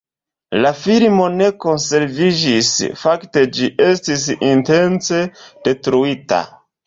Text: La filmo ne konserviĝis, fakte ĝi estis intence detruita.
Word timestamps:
La 0.61 0.69
filmo 0.83 1.25
ne 1.33 1.49
konserviĝis, 1.65 2.71
fakte 3.03 3.43
ĝi 3.57 3.69
estis 3.89 4.25
intence 4.53 5.21
detruita. 5.69 6.41